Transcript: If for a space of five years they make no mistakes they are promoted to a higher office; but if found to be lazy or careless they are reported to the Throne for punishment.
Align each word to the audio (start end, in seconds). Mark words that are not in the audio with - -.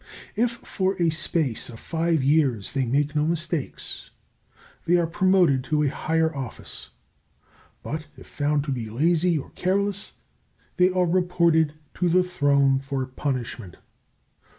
If 0.35 0.53
for 0.53 0.99
a 0.99 1.11
space 1.11 1.69
of 1.69 1.79
five 1.79 2.23
years 2.23 2.73
they 2.73 2.87
make 2.87 3.15
no 3.15 3.27
mistakes 3.27 4.09
they 4.85 4.97
are 4.97 5.05
promoted 5.05 5.63
to 5.65 5.83
a 5.83 5.89
higher 5.89 6.35
office; 6.35 6.89
but 7.83 8.07
if 8.17 8.25
found 8.25 8.63
to 8.63 8.71
be 8.71 8.89
lazy 8.89 9.37
or 9.37 9.51
careless 9.51 10.13
they 10.77 10.89
are 10.89 11.05
reported 11.05 11.75
to 11.99 12.09
the 12.09 12.23
Throne 12.23 12.79
for 12.79 13.05
punishment. 13.05 13.77